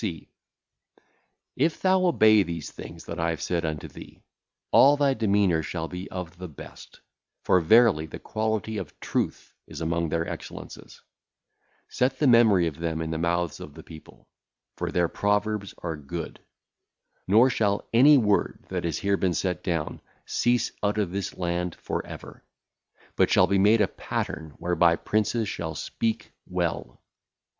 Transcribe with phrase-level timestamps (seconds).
[0.01, 0.31] C.
[1.55, 4.23] If thou obey these things that I have said unto thee,
[4.71, 7.01] all thy demeanour shall be of the best;
[7.43, 11.03] for, verily, the quality of truth is among their excellences.
[11.87, 14.27] Set the memory of them in the mouths of the people;
[14.75, 16.39] for their proverbs are good.
[17.27, 21.75] Nor shall any word that hath here been set down cease out of this land
[21.75, 22.43] for ever,
[23.15, 26.99] but shall be made a pattern whereby princes shall speak well.